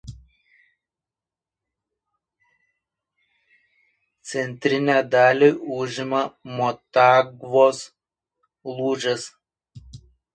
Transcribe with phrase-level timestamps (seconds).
[4.29, 5.49] Centrinę dalį
[5.81, 6.21] užima
[6.61, 7.83] Motagvos
[8.79, 9.27] lūžis.